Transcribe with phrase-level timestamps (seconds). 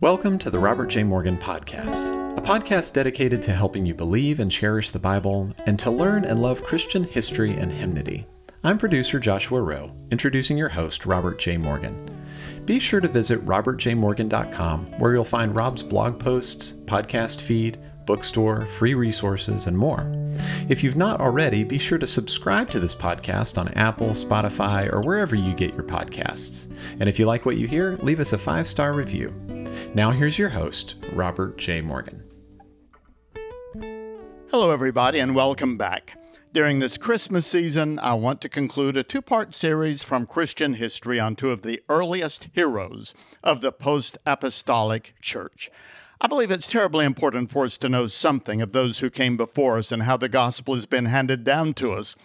[0.00, 1.02] Welcome to the Robert J.
[1.02, 5.90] Morgan Podcast, a podcast dedicated to helping you believe and cherish the Bible and to
[5.90, 8.24] learn and love Christian history and hymnody.
[8.62, 11.56] I'm producer Joshua Rowe, introducing your host, Robert J.
[11.56, 12.08] Morgan.
[12.64, 17.76] Be sure to visit robertjmorgan.com, where you'll find Rob's blog posts, podcast feed,
[18.06, 20.12] bookstore, free resources, and more.
[20.68, 25.00] If you've not already, be sure to subscribe to this podcast on Apple, Spotify, or
[25.00, 26.72] wherever you get your podcasts.
[27.00, 29.34] And if you like what you hear, leave us a five star review.
[29.94, 31.80] Now, here's your host, Robert J.
[31.80, 32.22] Morgan.
[34.50, 36.16] Hello, everybody, and welcome back.
[36.54, 41.20] During this Christmas season, I want to conclude a two part series from Christian history
[41.20, 43.12] on two of the earliest heroes
[43.44, 45.70] of the post apostolic church.
[46.20, 49.78] I believe it's terribly important for us to know something of those who came before
[49.78, 52.16] us and how the gospel has been handed down to us.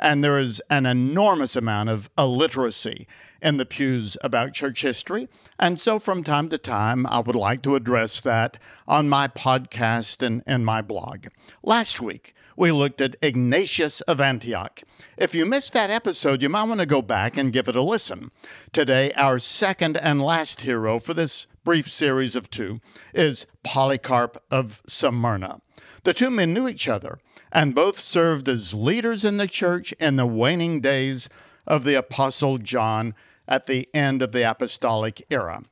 [0.00, 3.06] And there is an enormous amount of illiteracy
[3.42, 5.28] in the pews about church history.
[5.58, 10.22] And so from time to time, I would like to address that on my podcast
[10.22, 11.26] and, and my blog.
[11.62, 14.82] Last week, we looked at Ignatius of Antioch.
[15.16, 17.82] If you missed that episode, you might want to go back and give it a
[17.82, 18.30] listen.
[18.72, 22.80] Today, our second and last hero for this brief series of two
[23.14, 25.60] is Polycarp of Smyrna.
[26.04, 27.18] The two men knew each other
[27.52, 31.28] and both served as leaders in the church in the waning days
[31.66, 33.14] of the Apostle John
[33.48, 35.62] at the end of the apostolic era.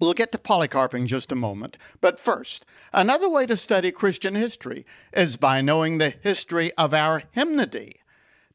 [0.00, 4.34] We'll get to Polycarp in just a moment, but first, another way to study Christian
[4.34, 7.96] history is by knowing the history of our hymnody.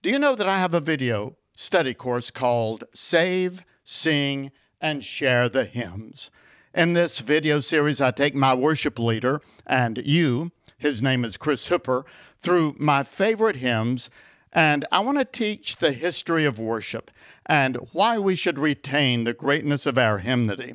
[0.02, 5.47] Do you know that I have a video study course called Save, Sing, and Share
[5.47, 6.30] the Hymns?
[6.73, 11.67] In this video series, I take my worship leader and you, his name is Chris
[11.67, 12.05] Hooper,
[12.39, 14.09] through my favorite hymns,
[14.52, 17.11] and I want to teach the history of worship
[17.45, 20.73] and why we should retain the greatness of our hymnody.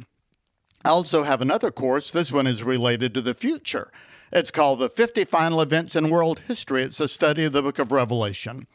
[0.85, 2.11] I also have another course.
[2.11, 3.91] This one is related to the future.
[4.31, 6.83] It's called The 50 Final Events in World History.
[6.83, 8.67] It's a study of the book of Revelation.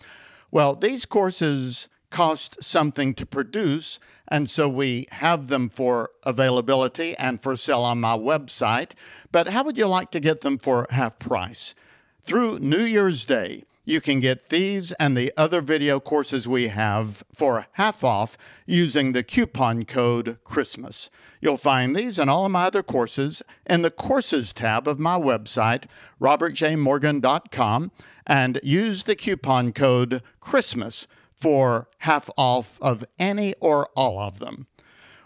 [0.51, 7.41] Well, these courses cost something to produce, and so we have them for availability and
[7.41, 8.91] for sale on my website.
[9.31, 11.75] But how would you like to get them for half price?
[12.23, 17.23] Through New Year's Day, you can get these and the other video courses we have
[17.33, 18.37] for half off
[18.67, 21.09] using the coupon code CHRISTMAS.
[21.41, 25.17] You'll find these and all of my other courses in the Courses tab of my
[25.17, 25.85] website,
[26.21, 27.91] robertjmorgan.com,
[28.27, 31.07] and use the coupon code CHRISTMAS
[31.39, 34.67] for half off of any or all of them.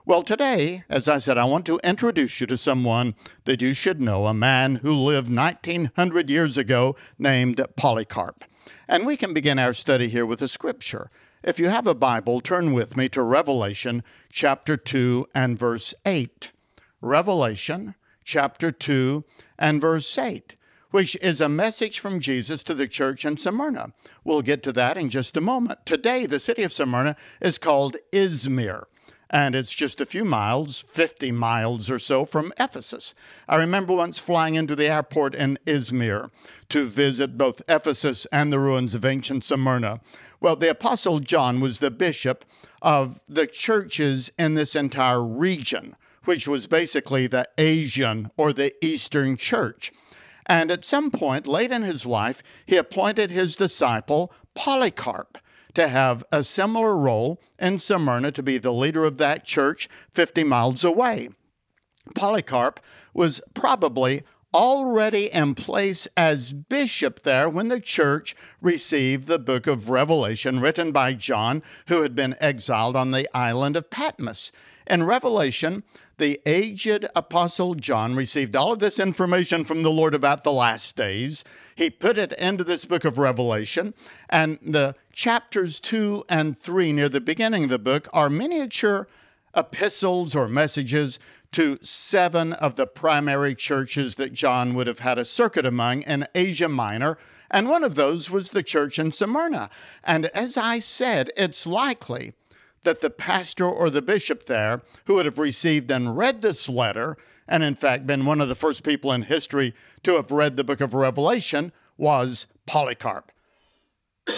[0.06, 3.16] Well, today, as I said, I want to introduce you to someone
[3.46, 8.44] that you should know, a man who lived 1900 years ago named Polycarp.
[8.88, 11.10] And we can begin our study here with a scripture.
[11.42, 16.52] If you have a Bible, turn with me to Revelation chapter 2 and verse 8.
[17.00, 19.24] Revelation chapter 2
[19.58, 20.58] and verse 8
[20.94, 23.94] which is a message from Jesus to the church in Smyrna.
[24.24, 25.88] We'll get to that in just a moment.
[25.88, 28.84] Today, the city of Smyrna is called Izmir
[29.28, 33.16] and it's just a few miles, 50 miles or so from Ephesus.
[33.50, 36.30] I remember once flying into the airport in Izmir
[36.70, 40.00] to visit both Ephesus and the ruins of ancient Smyrna.
[40.40, 42.46] Well, the Apostle John was the bishop
[42.84, 49.38] of the churches in this entire region, which was basically the Asian or the Eastern
[49.38, 49.92] Church.
[50.46, 55.38] And at some point late in his life, he appointed his disciple Polycarp
[55.74, 60.44] to have a similar role in Smyrna to be the leader of that church 50
[60.44, 61.30] miles away.
[62.16, 62.80] Polycarp
[63.14, 64.24] was probably
[64.54, 70.92] already in place as bishop there when the church received the book of Revelation written
[70.92, 74.52] by John, who had been exiled on the island of Patmos.
[74.88, 75.84] In Revelation,
[76.18, 80.96] the aged apostle John received all of this information from the Lord about the last
[80.96, 81.44] days.
[81.76, 83.94] He put it into this book of Revelation,
[84.30, 89.08] and the chapters 2 and 3 near the beginning of the book are miniature
[89.56, 91.20] epistles or messages
[91.54, 96.28] to seven of the primary churches that John would have had a circuit among in
[96.36, 97.18] Asia Minor.
[97.50, 99.70] And one of those was the church in Smyrna.
[100.04, 102.34] And as I said, it's likely
[102.84, 107.18] that the pastor or the bishop there who would have received and read this letter,
[107.48, 109.74] and in fact been one of the first people in history
[110.04, 113.32] to have read the book of Revelation, was Polycarp.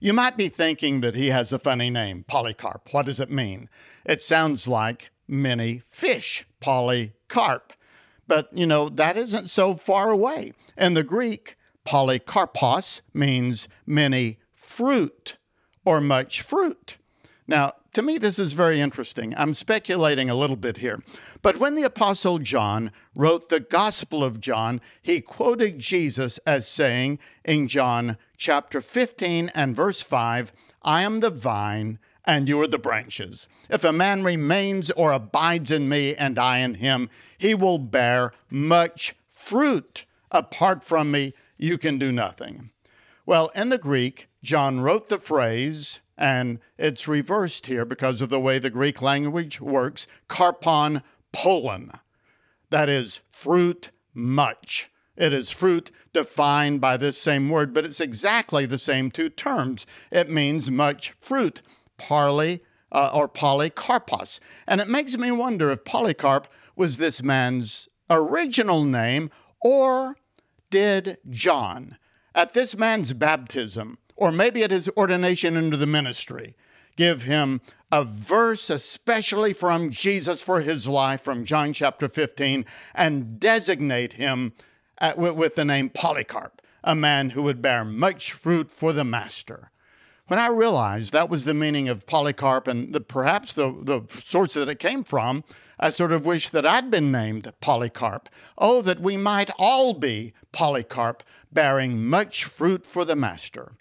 [0.00, 2.88] you might be thinking that he has a funny name, Polycarp.
[2.92, 3.68] What does it mean?
[4.08, 7.74] It sounds like many fish, polycarp.
[8.26, 10.54] But, you know, that isn't so far away.
[10.78, 15.36] In the Greek, polycarpos means many fruit
[15.84, 16.96] or much fruit.
[17.46, 19.34] Now, to me, this is very interesting.
[19.36, 21.02] I'm speculating a little bit here.
[21.42, 27.18] But when the Apostle John wrote the Gospel of John, he quoted Jesus as saying
[27.44, 30.52] in John chapter 15 and verse 5
[30.82, 33.48] I am the vine, and you are the branches.
[33.70, 37.08] If a man remains or abides in me, and I in him,
[37.38, 40.04] he will bear much fruit.
[40.30, 42.68] Apart from me, you can do nothing.
[43.24, 48.38] Well, in the Greek, John wrote the phrase, and it's reversed here because of the
[48.38, 51.02] way the Greek language works karpon
[51.32, 51.92] pollen.
[52.68, 54.90] That is fruit much.
[55.16, 59.86] It is fruit defined by this same word, but it's exactly the same two terms.
[60.12, 61.62] It means much fruit,
[61.98, 64.40] parley uh, or polycarpos.
[64.66, 69.30] And it makes me wonder if Polycarp was this man's original name
[69.60, 70.16] or
[70.70, 71.98] did John,
[72.34, 76.54] at this man's baptism, or maybe at his ordination into the ministry,
[76.96, 77.60] give him
[77.90, 82.64] a verse especially from Jesus for his life from John chapter 15
[82.94, 84.52] and designate him
[84.98, 89.70] at, with the name Polycarp, a man who would bear much fruit for the master.
[90.28, 94.52] When I realized that was the meaning of Polycarp and the, perhaps the, the source
[94.54, 95.42] that it came from,
[95.80, 98.28] I sort of wish that I'd been named Polycarp.
[98.58, 103.72] Oh, that we might all be Polycarp, bearing much fruit for the Master.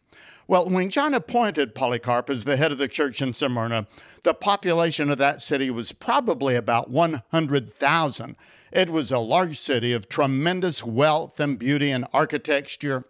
[0.47, 3.85] Well, when John appointed Polycarp as the head of the church in Smyrna,
[4.23, 8.35] the population of that city was probably about 100,000.
[8.71, 13.03] It was a large city of tremendous wealth and beauty and architecture.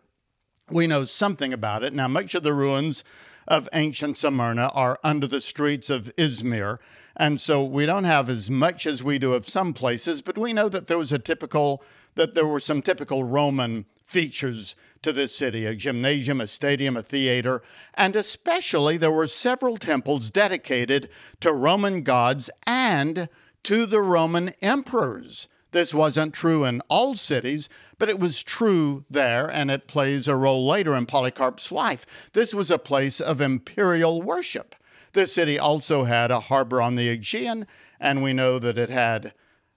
[0.70, 1.94] We know something about it.
[1.94, 3.06] Now, much of the ruins
[3.48, 6.80] of ancient Smyrna are under the streets of Izmir,
[7.16, 10.52] and so we don't have as much as we do of some places, but we
[10.52, 11.82] know that there was a typical,
[12.16, 17.02] that there were some typical Roman features to this city a gymnasium, a stadium, a
[17.02, 17.62] theater,
[17.94, 21.10] and especially there were several temples dedicated
[21.40, 23.30] to Roman gods and
[23.64, 25.48] to the Roman emperors.
[25.72, 30.36] This wasn't true in all cities, but it was true there, and it plays a
[30.36, 32.06] role later in Polycarp's life.
[32.34, 34.76] This was a place of imperial worship.
[35.14, 37.68] The city also had a harbor on the Aegean,
[38.00, 39.34] and we know that it had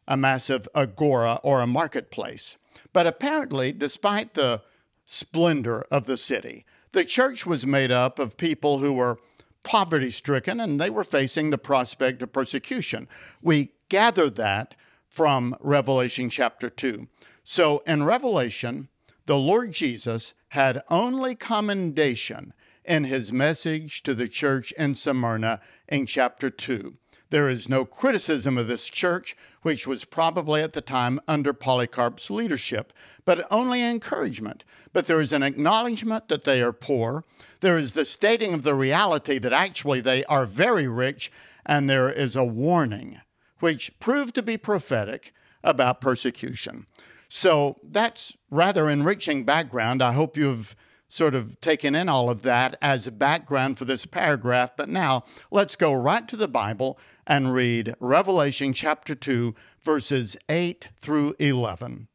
[0.07, 2.57] a massive agora or a marketplace.
[2.93, 4.63] But apparently, despite the
[5.07, 9.19] splendor of the city, the church was made up of people who were
[9.63, 13.09] poverty stricken and they were facing the prospect of persecution.
[13.43, 14.75] We gather that
[15.11, 17.09] from Revelation chapter 2.
[17.43, 18.89] So in Revelation,
[19.27, 22.55] the Lord Jesus had only commendation
[22.85, 26.95] in his message to the church in Smyrna in chapter 2.
[27.31, 32.31] There is no criticism of this church, which was probably at the time under Polycarp's
[32.31, 32.93] leadership,
[33.25, 34.65] but only encouragement.
[34.93, 37.25] But there is an acknowledgement that they are poor.
[37.61, 41.31] There is the stating of the reality that actually they are very rich,
[41.65, 43.21] and there is a warning,
[43.61, 46.87] which proved to be prophetic about persecution.
[47.29, 50.03] So that's rather enriching background.
[50.03, 50.75] I hope you've
[51.09, 54.73] sort of taken in all of that as background for this paragraph.
[54.77, 60.89] But now let's go right to the Bible and read Revelation chapter 2, verses 8
[61.01, 62.09] through 11.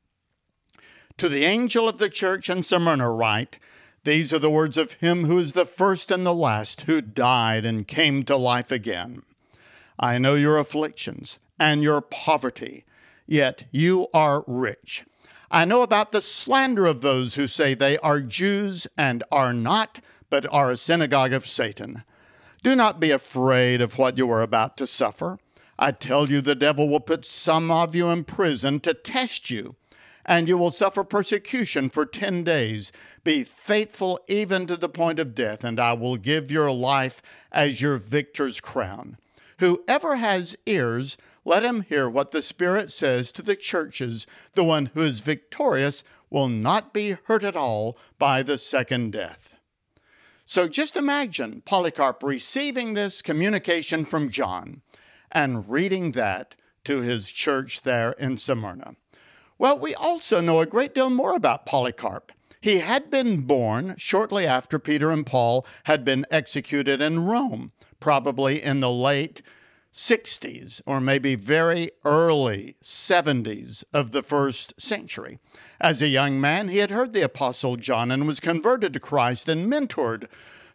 [1.18, 3.59] To the angel of the church in Smyrna, write,
[4.03, 7.65] These are the words of him who is the first and the last, who died
[7.65, 9.24] and came to life again.
[10.00, 12.86] I know your afflictions and your poverty,
[13.25, 15.05] yet you are rich.
[15.51, 20.01] I know about the slander of those who say they are Jews and are not,
[20.29, 22.03] but are a synagogue of Satan.
[22.63, 25.38] Do not be afraid of what you are about to suffer.
[25.77, 29.75] I tell you, the devil will put some of you in prison to test you,
[30.25, 32.91] and you will suffer persecution for ten days.
[33.24, 37.81] Be faithful even to the point of death, and I will give your life as
[37.81, 39.17] your victor's crown.
[39.59, 44.25] Whoever has ears, let him hear what the Spirit says to the churches.
[44.53, 49.55] The one who is victorious will not be hurt at all by the second death.
[50.45, 54.81] So just imagine Polycarp receiving this communication from John
[55.31, 58.95] and reading that to his church there in Smyrna.
[59.57, 62.31] Well, we also know a great deal more about Polycarp.
[62.62, 67.71] He had been born shortly after Peter and Paul had been executed in Rome,
[68.05, 69.41] probably in the late
[69.91, 75.39] 60s or maybe very early 70s of the first century.
[75.81, 79.50] As a young man, he had heard the Apostle John and was converted to Christ
[79.50, 80.27] and mentored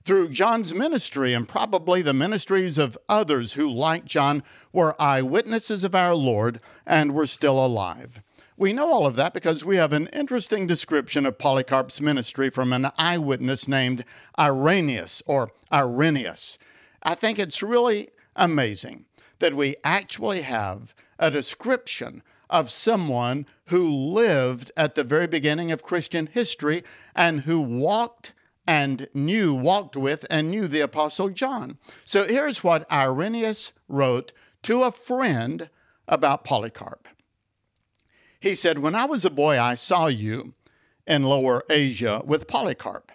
[0.03, 5.95] through John's ministry and probably the ministries of others who, like John, were eyewitnesses of
[5.95, 8.21] our Lord and were still alive.
[8.57, 12.73] We know all of that because we have an interesting description of Polycarp's ministry from
[12.73, 14.05] an eyewitness named
[14.37, 16.59] Irenaeus or Irenaeus.
[17.03, 19.07] I think it's really amazing
[19.39, 25.83] that we actually have a description of someone who lived at the very beginning of
[25.83, 26.83] Christian history
[27.15, 28.35] and who walked
[28.67, 31.79] and knew, walked with, and knew the Apostle John.
[32.05, 34.33] So here's what Irenaeus wrote
[34.65, 35.71] to a friend
[36.07, 37.09] about Polycarp.
[38.39, 40.55] He said, When I was a boy, I saw you
[41.07, 43.13] in Lower Asia with Polycarp.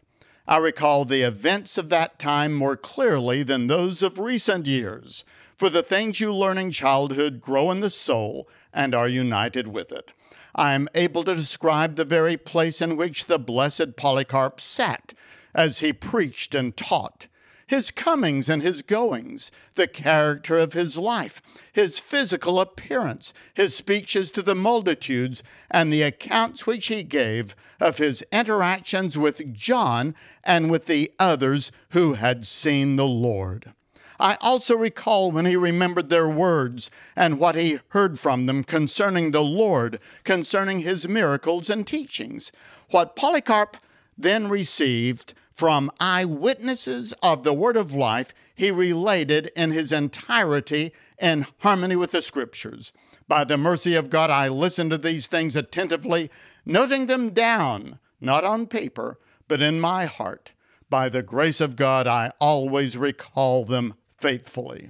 [0.48, 5.26] I recall the events of that time more clearly than those of recent years,
[5.56, 9.92] for the things you learn in childhood grow in the soul and are united with
[9.92, 10.12] it.
[10.54, 15.16] I am able to describe the very place in which the blessed Polycarp sat
[15.56, 17.28] as he preached and taught
[17.68, 21.42] his comings and his goings, the character of his life,
[21.74, 25.42] his physical appearance, his speeches to the multitudes,
[25.72, 31.72] and the accounts which he gave of his interactions with John and with the others
[31.90, 33.74] who had seen the Lord.
[34.20, 39.32] I also recall when he remembered their words and what he heard from them concerning
[39.32, 42.52] the Lord, concerning his miracles and teachings.
[42.92, 43.76] What Polycarp
[44.18, 51.48] then received from eyewitnesses of the word of life, he related in his entirety in
[51.60, 52.92] harmony with the scriptures.
[53.30, 56.30] By the mercy of God, I listened to these things attentively,
[56.66, 60.52] noting them down, not on paper, but in my heart.
[60.90, 64.90] By the grace of God, I always recall them faithfully.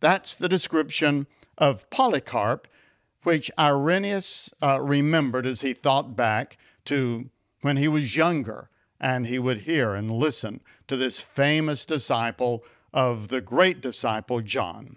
[0.00, 1.26] That's the description
[1.56, 2.68] of Polycarp,
[3.22, 7.30] which Irenaeus uh, remembered as he thought back to
[7.62, 8.68] when he was younger
[9.00, 14.96] and he would hear and listen to this famous disciple of the great disciple John.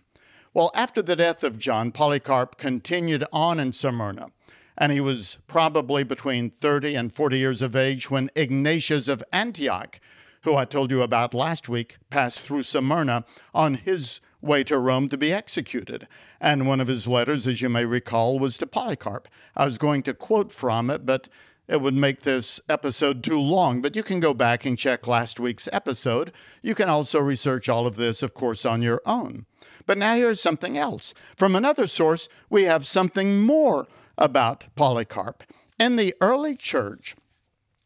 [0.53, 4.31] Well, after the death of John, Polycarp continued on in Smyrna,
[4.77, 9.99] and he was probably between 30 and 40 years of age when Ignatius of Antioch,
[10.41, 15.07] who I told you about last week, passed through Smyrna on his way to Rome
[15.09, 16.07] to be executed.
[16.39, 19.27] And one of his letters, as you may recall, was to Polycarp.
[19.55, 21.29] I was going to quote from it, but
[21.71, 25.39] it would make this episode too long, but you can go back and check last
[25.39, 26.33] week's episode.
[26.61, 29.45] You can also research all of this, of course, on your own.
[29.85, 31.13] But now here's something else.
[31.37, 33.87] From another source, we have something more
[34.17, 35.45] about Polycarp.
[35.79, 37.15] In the early church,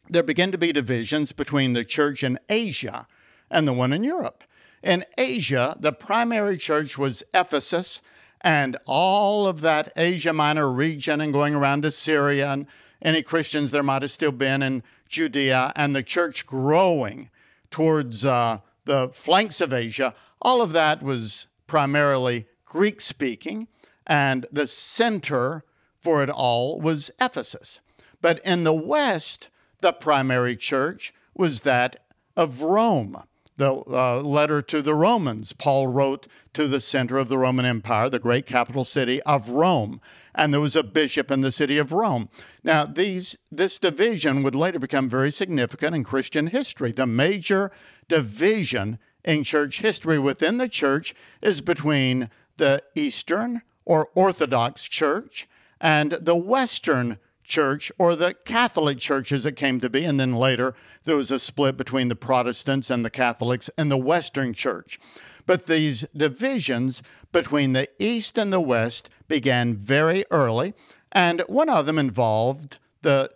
[0.10, 3.06] there began to be divisions between the church in Asia
[3.52, 4.44] and the one in Europe.
[4.82, 8.02] In Asia, the primary church was Ephesus,
[8.42, 12.66] and all of that Asia Minor region and going around to Syria and
[13.02, 17.30] any Christians there might have still been in Judea, and the church growing
[17.70, 20.14] towards uh, the flanks of Asia.
[20.42, 23.68] All of that was primarily Greek speaking,
[24.08, 25.64] and the center
[26.00, 27.80] for it all was Ephesus.
[28.22, 29.50] But in the West,
[29.82, 31.98] the primary church was that
[32.36, 33.24] of Rome.
[33.58, 38.10] The uh, letter to the Romans, Paul wrote to the center of the Roman Empire,
[38.10, 40.02] the great capital city of Rome
[40.36, 42.30] and there was a bishop in the city of Rome.
[42.64, 46.92] Now, these, this division would later become very significant in Christian history.
[46.92, 47.72] The major
[48.08, 55.48] division in church history within the church is between the Eastern or Orthodox Church
[55.80, 60.04] and the Western Church or the Catholic Church as it came to be.
[60.04, 60.74] And then later
[61.04, 65.00] there was a split between the Protestants and the Catholics and the Western Church.
[65.46, 70.74] But these divisions between the East and the West began very early,
[71.12, 73.32] and one of them involved the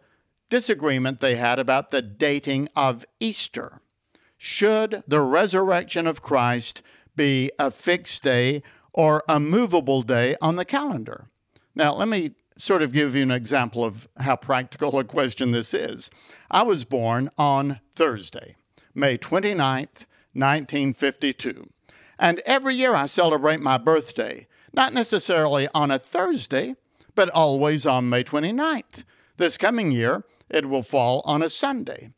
[0.50, 3.80] disagreement they had about the dating of Easter.
[4.38, 6.82] Should the resurrection of Christ
[7.16, 8.64] be a fixed day
[8.94, 11.30] or a movable day on the calendar?
[11.76, 15.74] Now, let me sort of give you an example of how practical a question this
[15.74, 16.12] is.
[16.52, 18.56] I was born on Thursday,
[18.94, 21.70] May 29th, 1952.
[22.20, 26.76] And every year I celebrate my birthday, not necessarily on a Thursday,
[27.16, 29.06] but always on May 29th.
[29.38, 32.12] This coming year, it will fall on a Sunday.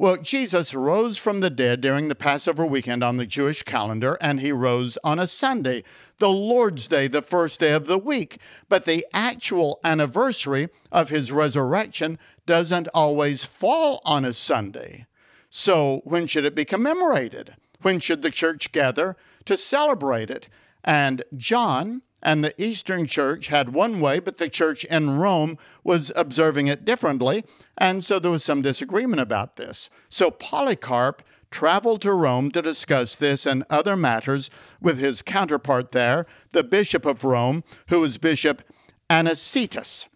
[0.00, 4.40] Well, Jesus rose from the dead during the Passover weekend on the Jewish calendar, and
[4.40, 5.84] he rose on a Sunday,
[6.16, 8.38] the Lord's Day, the first day of the week.
[8.70, 15.04] But the actual anniversary of his resurrection doesn't always fall on a Sunday.
[15.50, 17.56] So, when should it be commemorated?
[17.82, 20.48] When should the church gather to celebrate it.
[20.82, 26.12] And John and the Eastern Church had one way, but the church in Rome was
[26.14, 27.44] observing it differently.
[27.78, 29.88] And so there was some disagreement about this.
[30.08, 34.50] So Polycarp traveled to Rome to discuss this and other matters
[34.80, 38.62] with his counterpart there, the Bishop of Rome, who was Bishop
[39.08, 40.06] Anicetus.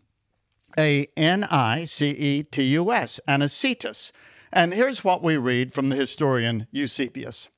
[0.77, 4.11] A N I C E T U S, Anicetus.
[4.53, 7.49] And here's what we read from the historian Eusebius.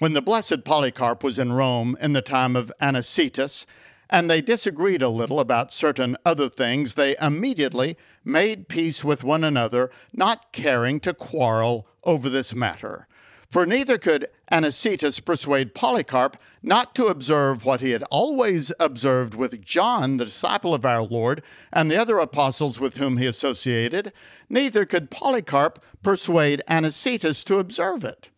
[0.00, 3.64] When the blessed Polycarp was in Rome in the time of Anicetus,
[4.10, 9.44] and they disagreed a little about certain other things, they immediately made peace with one
[9.44, 13.06] another, not caring to quarrel over this matter.
[13.52, 19.62] For neither could Anicetus persuade Polycarp not to observe what he had always observed with
[19.62, 21.40] John, the disciple of our Lord,
[21.72, 24.12] and the other apostles with whom he associated,
[24.48, 28.30] neither could Polycarp persuade Anicetus to observe it.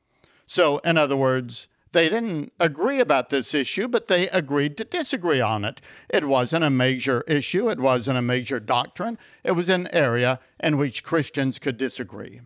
[0.47, 5.41] So, in other words, they didn't agree about this issue, but they agreed to disagree
[5.41, 5.81] on it.
[6.09, 10.77] It wasn't a major issue, it wasn't a major doctrine, it was an area in
[10.77, 12.43] which Christians could disagree.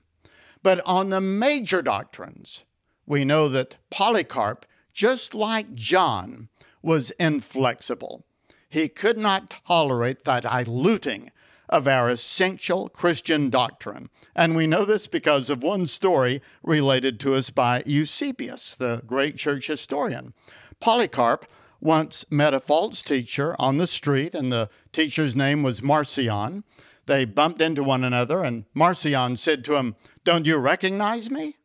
[0.62, 2.64] But on the major doctrines,
[3.07, 6.49] we know that Polycarp, just like John,
[6.83, 8.25] was inflexible.
[8.69, 11.33] He could not tolerate the diluting
[11.70, 14.10] of our essential Christian doctrine.
[14.34, 19.36] And we know this because of one story related to us by Eusebius, the great
[19.36, 20.34] church historian.
[20.80, 21.46] Polycarp
[21.80, 26.64] once met a false teacher on the street, and the teacher's name was Marcion.
[27.06, 31.56] They bumped into one another, and Marcion said to him, Don't you recognize me?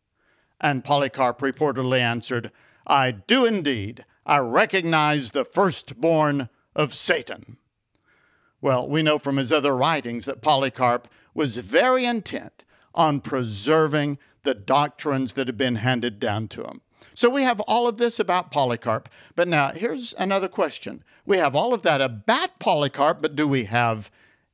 [0.62, 2.52] And Polycarp reportedly answered,
[2.88, 4.06] I do indeed.
[4.26, 7.58] I recognize the firstborn of Satan.
[8.66, 12.64] Well, we know from his other writings that Polycarp was very intent
[12.96, 16.82] on preserving the doctrines that had been handed down to him.
[17.14, 19.08] So we have all of this about Polycarp.
[19.36, 21.04] But now here's another question.
[21.28, 24.10] We have all of that about Polycarp, but do we have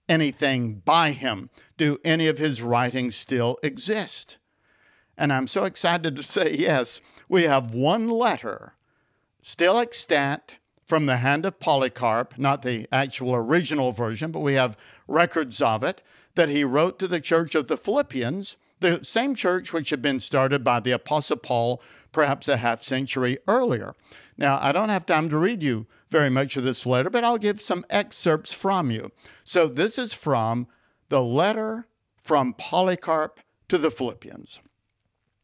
[0.09, 1.49] anything by him?
[1.77, 4.35] Do any of his writings still exist?
[5.17, 6.99] And I'm so excited to say yes,
[7.29, 8.73] we have one letter
[9.41, 10.57] still extant
[10.91, 14.75] from the hand of Polycarp, not the actual original version, but we have
[15.07, 16.01] records of it,
[16.35, 20.19] that he wrote to the church of the Philippians, the same church which had been
[20.19, 21.81] started by the Apostle Paul
[22.11, 23.95] perhaps a half century earlier.
[24.37, 27.37] Now, I don't have time to read you very much of this letter, but I'll
[27.37, 29.13] give some excerpts from you.
[29.45, 30.67] So, this is from
[31.07, 31.87] the letter
[32.21, 34.59] from Polycarp to the Philippians.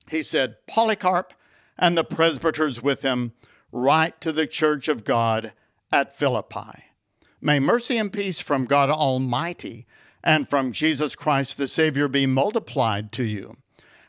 [0.10, 1.34] He said, Polycarp
[1.80, 3.32] and the presbyters with him
[3.72, 5.54] write to the church of God
[5.92, 6.86] at Philippi.
[7.42, 9.86] May mercy and peace from God Almighty
[10.24, 13.58] and from Jesus Christ the Savior be multiplied to you.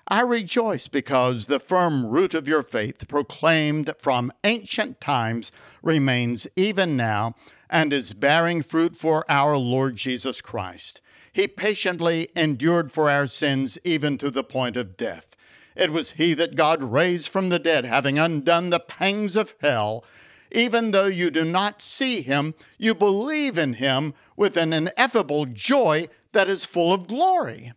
[0.08, 6.96] I rejoice because the firm root of your faith, proclaimed from ancient times, remains even
[6.96, 7.34] now
[7.68, 11.02] and is bearing fruit for our Lord Jesus Christ.
[11.30, 15.36] He patiently endured for our sins even to the point of death
[15.76, 20.04] it was he that God raised from the dead, having undone the pangs of hell.
[20.50, 26.08] Even though you do not see him, you believe in him with an ineffable joy
[26.32, 27.72] that is full of glory.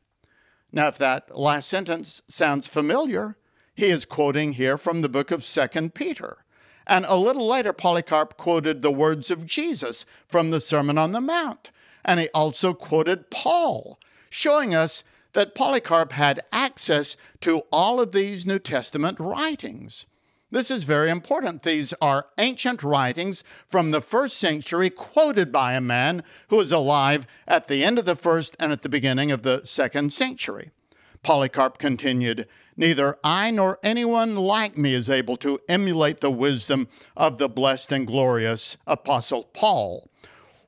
[0.71, 3.35] Now, if that last sentence sounds familiar,
[3.75, 6.45] he is quoting here from the book of Second Peter.
[6.87, 11.21] And a little later, Polycarp quoted the words of Jesus from the Sermon on the
[11.21, 11.71] Mount.
[12.03, 13.99] And he also quoted Paul,
[14.29, 20.05] showing us that Polycarp had access to all of these New Testament writings.
[20.51, 21.63] This is very important.
[21.63, 27.25] These are ancient writings from the first century, quoted by a man who was alive
[27.47, 30.71] at the end of the first and at the beginning of the second century.
[31.23, 37.37] Polycarp continued, Neither I nor anyone like me is able to emulate the wisdom of
[37.37, 40.09] the blessed and glorious Apostle Paul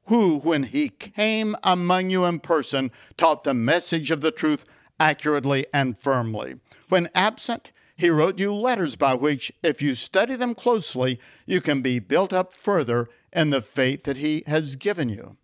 [0.06, 4.66] who, when he came among you in person, taught the message of the truth
[5.00, 6.56] accurately and firmly.
[6.90, 11.82] When absent, he wrote you letters by which, if you study them closely, you can
[11.82, 15.38] be built up further in the faith that he has given you.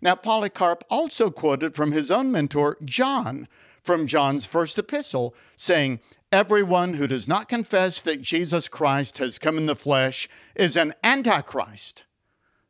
[0.00, 3.46] Now, Polycarp also quoted from his own mentor, John,
[3.82, 6.00] from John's first epistle, saying,
[6.32, 10.94] Everyone who does not confess that Jesus Christ has come in the flesh is an
[11.04, 12.04] antichrist.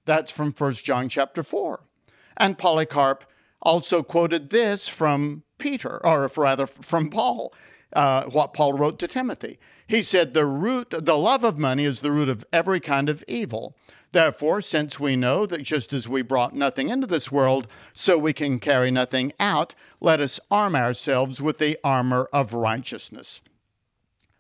[0.05, 1.85] That's from 1 John chapter 4.
[2.37, 3.25] And Polycarp
[3.61, 7.55] also quoted this from Peter, or rather from Paul,
[7.93, 9.59] uh, what Paul wrote to Timothy.
[9.87, 13.23] He said, The root, the love of money is the root of every kind of
[13.29, 13.77] evil.
[14.13, 18.35] Therefore, since we know that just as we brought nothing into this world, so we
[18.35, 23.41] can carry nothing out, let us arm ourselves with the armor of righteousness.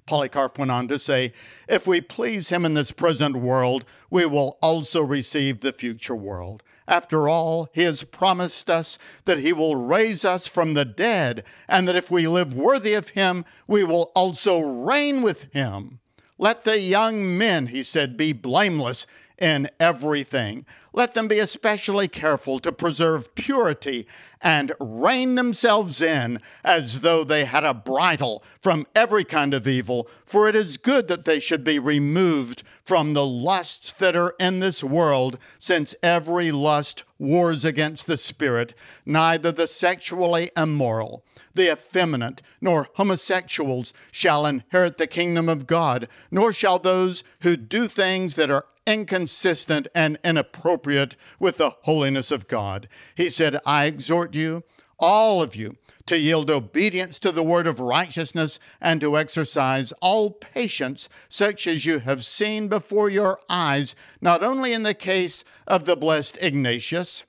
[0.07, 1.33] Polycarp went on to say,
[1.69, 6.62] If we please him in this present world, we will also receive the future world.
[6.88, 11.87] After all, he has promised us that he will raise us from the dead, and
[11.87, 16.01] that if we live worthy of him, we will also reign with him.
[16.38, 19.07] Let the young men, he said, be blameless
[19.38, 20.65] in everything.
[20.93, 24.07] let them be especially careful to preserve purity
[24.42, 30.09] and rein themselves in as though they had a bridle from every kind of evil,
[30.24, 34.61] for it is good that they should be removed from the lusts that are in
[34.61, 38.74] this world, since every lust wars against the spirit,
[39.07, 41.24] neither the sexually immoral
[41.55, 47.88] the effeminate, nor homosexuals shall inherit the kingdom of God, nor shall those who do
[47.88, 52.88] things that are inconsistent and inappropriate with the holiness of God.
[53.14, 54.64] He said, I exhort you,
[54.99, 60.31] all of you, to yield obedience to the word of righteousness and to exercise all
[60.31, 65.85] patience, such as you have seen before your eyes, not only in the case of
[65.85, 67.25] the blessed Ignatius,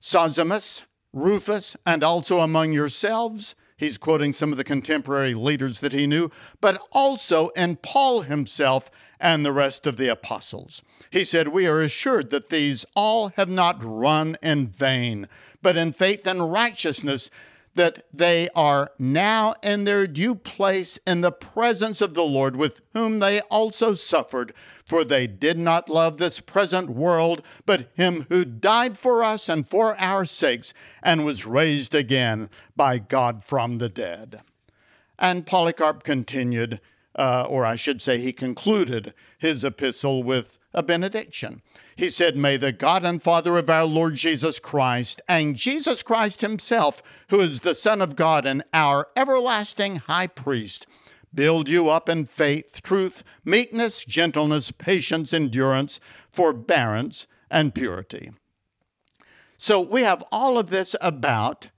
[0.00, 6.06] Zosimus, Rufus, and also among yourselves He's quoting some of the contemporary leaders that he
[6.06, 6.30] knew,
[6.62, 10.80] but also in Paul himself and the rest of the apostles.
[11.10, 15.28] He said, We are assured that these all have not run in vain,
[15.60, 17.28] but in faith and righteousness
[17.74, 22.80] that they are now in their due place in the presence of the Lord, with
[22.92, 24.54] whom they also suffered.
[24.84, 29.68] For they did not love this present world, but him who died for us and
[29.68, 34.42] for our sakes, and was raised again by God from the dead.
[35.18, 36.80] And Polycarp continued,
[37.14, 41.62] uh, or I should say, he concluded his epistle with a benediction.
[41.96, 46.40] He said, May the God and Father of our Lord Jesus Christ, and Jesus Christ
[46.40, 50.86] Himself, who is the Son of God and our everlasting high priest,
[51.32, 56.00] build you up in faith, truth, meekness, gentleness, patience, endurance,
[56.32, 58.32] forbearance, and purity.
[59.56, 61.70] So we have all of this about,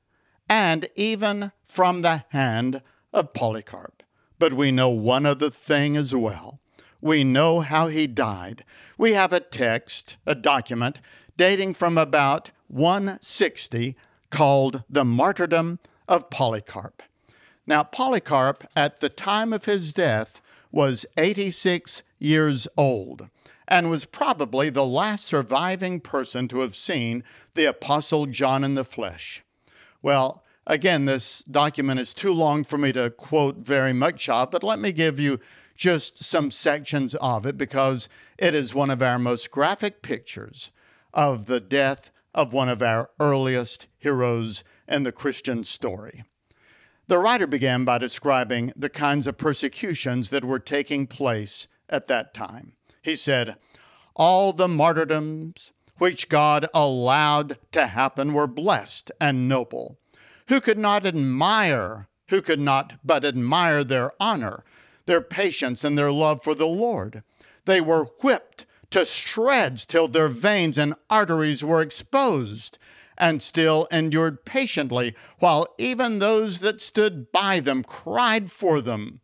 [0.49, 3.96] and even from the hand of Polycarp.
[4.39, 6.61] But we know one other thing as well
[7.01, 8.65] we know how he died.
[8.99, 11.01] We have a text, a document,
[11.37, 13.97] dating from about 160
[14.31, 17.03] called The Martyrdom of Polycarp.
[17.67, 20.41] Now, Polycarp, at the time of his death,
[20.73, 23.29] was 86 years old
[23.69, 28.85] and was probably the last surviving person to have seen the Apostle John in the
[28.85, 29.43] flesh.
[30.03, 34.63] Well, again, this document is too long for me to quote very much of, but
[34.63, 35.39] let me give you
[35.77, 40.71] just some sections of it because it is one of our most graphic pictures
[41.13, 46.25] of the death of one of our earliest heroes in the Christian story.
[47.09, 52.35] The writer began by describing the kinds of persecutions that were taking place at that
[52.35, 52.73] time.
[53.03, 53.57] He said,
[54.17, 59.99] All the martyrdoms which God allowed to happen were blessed and noble.
[60.49, 64.65] Who could not admire, who could not but admire their honor,
[65.07, 67.23] their patience and their love for the Lord.
[67.65, 72.79] They were whipped to shreds till their veins and arteries were exposed,
[73.19, 79.21] and still endured patiently, while even those that stood by them cried for them.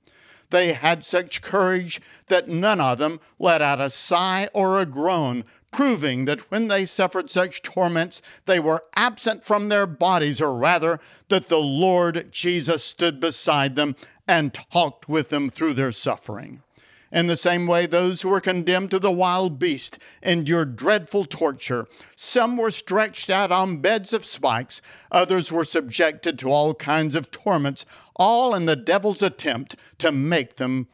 [0.51, 5.45] They had such courage that none of them let out a sigh or a groan,
[5.73, 11.01] proving that when they suffered such torments, they were absent from their bodies, or rather,
[11.29, 13.97] that the Lord Jesus stood beside them
[14.29, 16.63] and talked with them through their suffering.
[17.11, 21.87] In the same way, those who were condemned to the wild beast endured dreadful torture.
[22.17, 24.81] Some were stretched out on beds of spikes,
[25.11, 27.85] others were subjected to all kinds of torments,
[28.17, 30.89] all in the devil's attempt to make them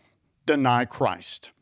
[0.44, 1.52] deny Christ.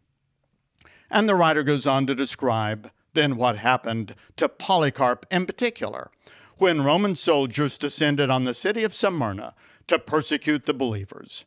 [1.10, 6.10] And the writer goes on to describe then what happened to Polycarp in particular
[6.58, 9.54] when Roman soldiers descended on the city of Smyrna
[9.88, 11.44] to persecute the believers.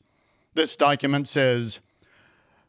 [0.53, 1.79] This document says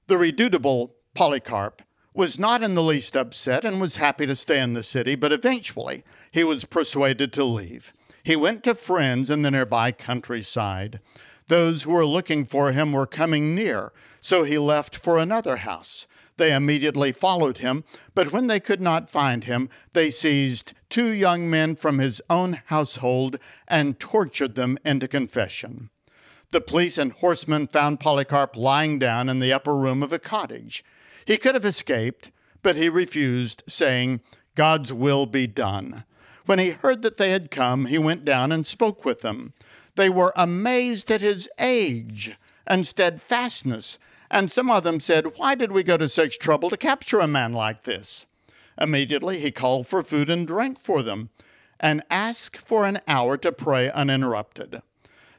[0.06, 1.82] The redoubtable Polycarp
[2.14, 5.32] was not in the least upset and was happy to stay in the city, but
[5.32, 7.92] eventually he was persuaded to leave.
[8.22, 11.00] He went to friends in the nearby countryside.
[11.48, 16.06] Those who were looking for him were coming near, so he left for another house.
[16.40, 21.50] They immediately followed him, but when they could not find him, they seized two young
[21.50, 25.90] men from his own household and tortured them into confession.
[26.50, 30.82] The police and horsemen found Polycarp lying down in the upper room of a cottage.
[31.26, 32.30] He could have escaped,
[32.62, 34.22] but he refused, saying,
[34.54, 36.04] God's will be done.
[36.46, 39.52] When he heard that they had come, he went down and spoke with them.
[39.94, 42.34] They were amazed at his age
[42.66, 43.98] and steadfastness,
[44.30, 47.26] and some of them said, Why did we go to such trouble to capture a
[47.26, 48.26] man like this?
[48.80, 51.30] Immediately he called for food and drink for them,
[51.78, 54.82] and asked for an hour to pray uninterrupted.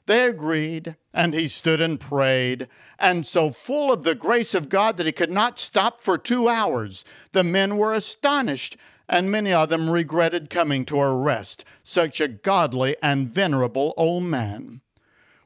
[0.08, 2.68] They agreed, and he stood and prayed,
[3.00, 6.50] and so full of the grace of God that he could not stop for two
[6.50, 7.06] hours.
[7.32, 8.78] The men were astonished
[9.12, 14.80] and many of them regretted coming to arrest such a godly and venerable old man.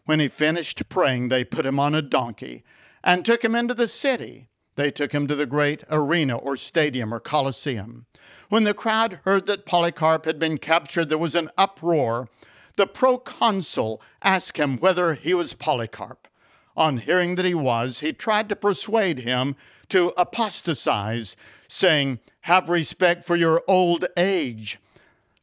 [0.06, 2.64] When he finished praying, they put him on a donkey
[3.06, 4.50] and took him into the city.
[4.76, 8.08] They took him to the great arena or stadium or coliseum.
[8.50, 12.28] When the crowd heard that Polycarp had been captured, there was an uproar.
[12.76, 16.28] The proconsul asked him whether he was Polycarp.
[16.76, 19.56] On hearing that he was, he tried to persuade him
[19.90, 21.38] to apostatize,
[21.70, 24.80] saying, Have respect for your old age.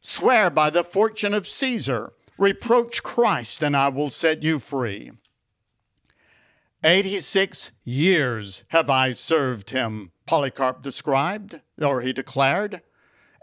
[0.03, 2.13] Swear by the fortune of Caesar.
[2.37, 5.13] Reproach Christ, and I will set you free.
[6.85, 12.83] Eighty six years have I served him, Polycarp described, or he declared.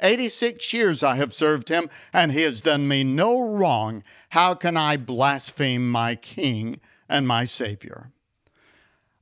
[0.01, 4.03] Eighty six years I have served him, and he has done me no wrong.
[4.31, 8.11] How can I blaspheme my king and my Savior?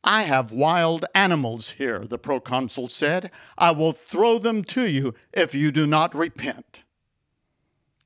[0.04, 3.30] I have wild animals here, the proconsul said.
[3.56, 6.82] I will throw them to you if you do not repent.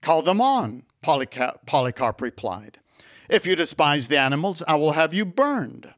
[0.01, 2.79] Call them on, Polycarp replied.
[3.29, 5.93] If you despise the animals, I will have you burned.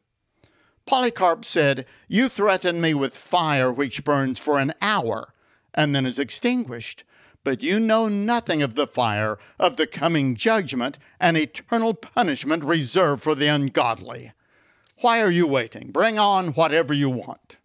[0.86, 5.34] Polycarp said, You threaten me with fire which burns for an hour
[5.74, 7.04] and then is extinguished.
[7.44, 13.22] But you know nothing of the fire, of the coming judgment and eternal punishment reserved
[13.22, 14.32] for the ungodly.
[15.02, 15.92] Why are you waiting?
[15.92, 17.58] Bring on whatever you want.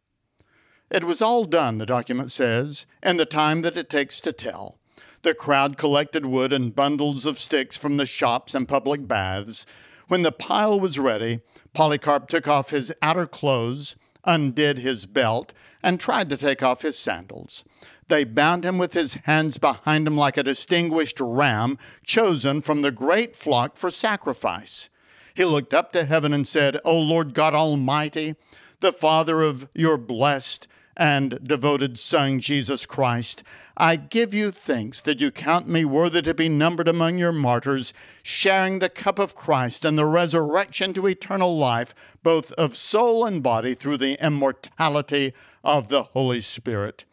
[0.91, 4.79] It was all done, the document says, in the time that it takes to tell.
[5.23, 9.67] The crowd collected wood and bundles of sticks from the shops and public baths.
[10.09, 11.41] When the pile was ready,
[11.79, 16.99] Polycarp took off his outer clothes, undid his belt, and tried to take off his
[16.99, 17.63] sandals.
[18.09, 22.91] They bound him with his hands behind him like a distinguished ram chosen from the
[22.91, 24.89] great flock for sacrifice.
[25.37, 28.35] He looked up to heaven and said, O Lord God Almighty,
[28.81, 30.67] the Father of your blessed
[30.99, 33.45] and devoted Son, Jesus Christ,
[33.77, 37.95] I give you thanks that you count me worthy to be numbered among your martyrs,
[38.21, 43.43] sharing the cup of Christ and the resurrection to eternal life, both of soul and
[43.43, 45.33] body, through the immortality
[45.63, 47.05] of the Holy Spirit.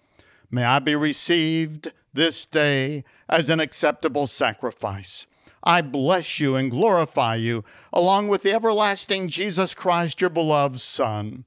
[0.49, 5.27] May I be received this day as an acceptable sacrifice.
[5.63, 11.45] I bless you and glorify you, along with the everlasting Jesus Christ, your beloved Son.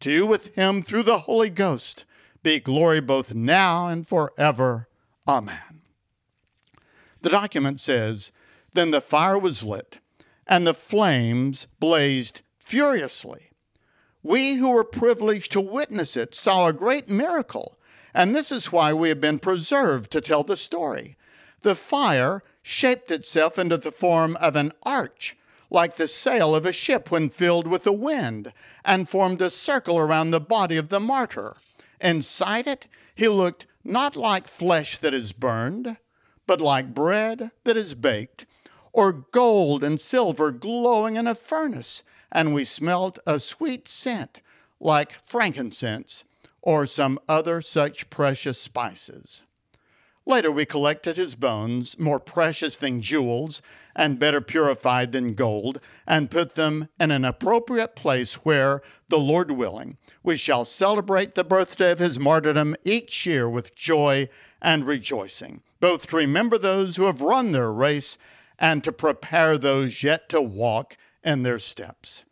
[0.00, 2.04] To you, with him, through the Holy Ghost,
[2.42, 4.88] be glory both now and forever.
[5.28, 5.82] Amen.
[7.20, 8.32] The document says
[8.72, 10.00] Then the fire was lit,
[10.46, 13.50] and the flames blazed furiously.
[14.22, 17.78] We who were privileged to witness it saw a great miracle,
[18.14, 21.16] and this is why we have been preserved to tell the story.
[21.60, 25.36] The fire shaped itself into the form of an arch,
[25.70, 28.52] like the sail of a ship when filled with the wind,
[28.84, 31.56] and formed a circle around the body of the martyr.
[32.00, 35.96] Inside it, he looked not like flesh that is burned,
[36.46, 38.46] but like bread that is baked,
[38.92, 42.02] or gold and silver glowing in a furnace,
[42.32, 44.40] and we smelt a sweet scent
[44.80, 46.24] like frankincense
[46.62, 49.42] or some other such precious spices.
[50.26, 53.62] Later, we collected his bones, more precious than jewels
[53.96, 59.50] and better purified than gold, and put them in an appropriate place where, the Lord
[59.50, 64.28] willing, we shall celebrate the birthday of his martyrdom each year with joy
[64.60, 68.18] and rejoicing, both to remember those who have run their race
[68.58, 72.24] and to prepare those yet to walk in their steps.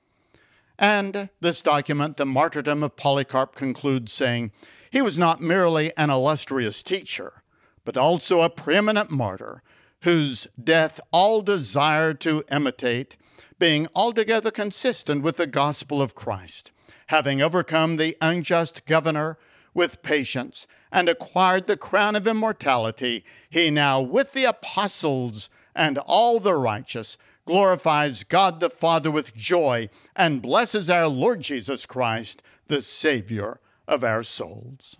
[0.78, 4.52] And this document, the martyrdom of Polycarp, concludes saying,
[4.90, 7.42] He was not merely an illustrious teacher
[7.88, 9.62] but also a preeminent martyr,
[10.02, 13.16] whose death all desire to imitate,
[13.58, 16.70] being altogether consistent with the gospel of Christ,
[17.06, 19.38] having overcome the unjust governor
[19.72, 26.40] with patience and acquired the crown of immortality, he now, with the apostles and all
[26.40, 32.82] the righteous, glorifies God the Father with joy and blesses our Lord Jesus Christ, the
[32.82, 34.98] Savior of our souls.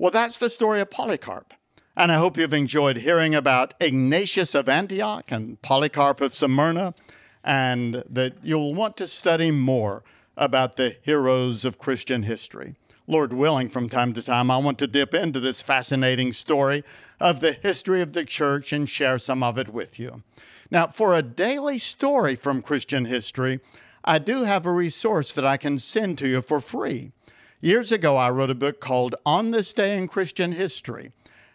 [0.00, 1.54] Well, that's the story of Polycarp.
[1.96, 6.94] And I hope you've enjoyed hearing about Ignatius of Antioch and Polycarp of Smyrna,
[7.42, 10.04] and that you'll want to study more
[10.36, 12.76] about the heroes of Christian history.
[13.08, 16.84] Lord willing, from time to time, I want to dip into this fascinating story
[17.18, 20.22] of the history of the church and share some of it with you.
[20.70, 23.58] Now, for a daily story from Christian history,
[24.04, 27.10] I do have a resource that I can send to you for free.
[27.60, 31.10] Years ago, I wrote a book called On This Day in Christian History,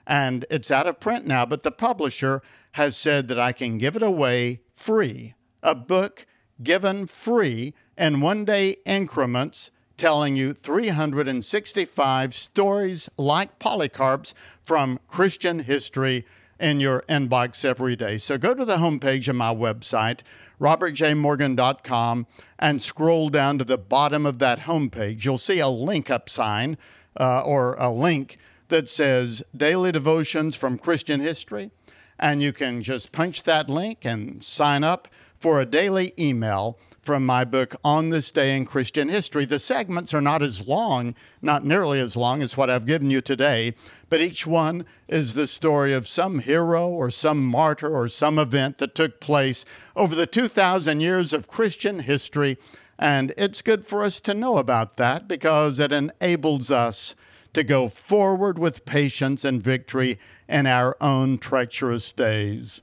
[0.05, 2.41] and it's out of print now, but the publisher
[2.73, 5.33] has said that I can give it away free.
[5.61, 6.25] A book
[6.61, 16.25] given free in one day increments telling you 365 stories like Polycarp's from Christian history
[16.59, 18.17] in your inbox every day.
[18.17, 20.19] So go to the homepage of my website,
[20.59, 22.27] robertjmorgan.com,
[22.59, 25.25] and scroll down to the bottom of that homepage.
[25.25, 26.77] You'll see a link up sign
[27.19, 28.37] uh, or a link
[28.69, 31.71] that says Daily Devotions from Christian History.
[32.19, 37.25] And you can just punch that link and sign up for a daily email from
[37.25, 39.43] my book On This Day in Christian History.
[39.43, 43.19] The segments are not as long, not nearly as long as what I've given you
[43.19, 43.75] today,
[44.09, 48.77] but each one is the story of some hero or some martyr or some event
[48.77, 49.65] that took place
[49.97, 52.57] over the 2,000 years of Christian history.
[52.97, 57.15] And it's good for us to know about that because it enables us
[57.53, 62.81] to go forward with patience and victory in our own treacherous days.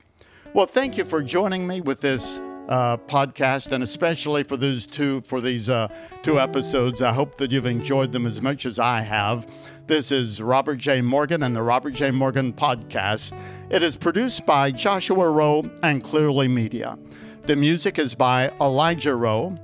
[0.52, 2.38] Well, thank you for joining me with this
[2.70, 5.88] uh, podcast, and especially for these two for these uh,
[6.22, 7.02] two episodes.
[7.02, 9.46] I hope that you've enjoyed them as much as I have.
[9.86, 11.00] This is Robert J.
[11.00, 12.12] Morgan and the Robert J.
[12.12, 13.36] Morgan Podcast.
[13.70, 16.96] It is produced by Joshua Rowe and Clearly Media.
[17.42, 19.58] The music is by Elijah Rowe.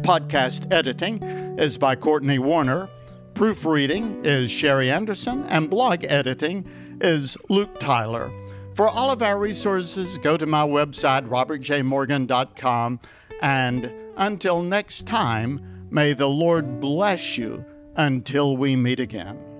[0.00, 1.22] Podcast editing
[1.56, 2.88] is by Courtney Warner.
[3.34, 6.66] Proofreading is Sherry Anderson, and blog editing
[7.00, 8.32] is Luke Tyler.
[8.74, 13.00] For all of our resources, go to my website, robertjmorgan.com.
[13.40, 17.64] And until next time, may the Lord bless you
[17.96, 19.53] until we meet again.